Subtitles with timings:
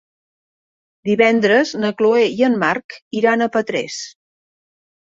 [1.09, 4.05] Divendres na Chloé i en Marc iran a Petrés.